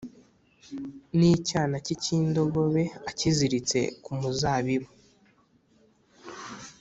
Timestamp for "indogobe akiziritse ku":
2.17-4.11